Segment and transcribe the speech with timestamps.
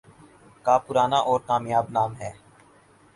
[0.65, 2.31] کا پرانا اور کامیاب نام ہے